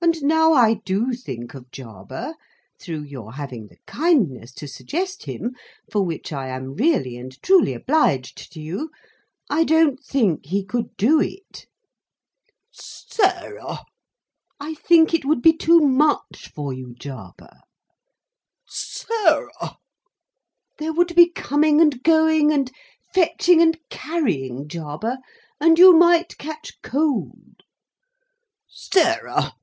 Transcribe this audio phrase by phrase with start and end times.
[0.00, 2.34] And now I do think of Jarber,
[2.78, 8.52] through your having the kindness to suggest him—for which I am really and truly obliged
[8.52, 11.66] to you—I don't think he could do it."
[12.70, 13.78] "Sarah!"
[14.60, 17.60] "I think it would be too much for you, Jarber."
[18.68, 19.78] "Sarah!"
[20.78, 22.70] "There would be coming and going, and
[23.14, 25.16] fetching and carrying, Jarber,
[25.58, 27.62] and you might catch cold."
[28.68, 29.54] "Sarah!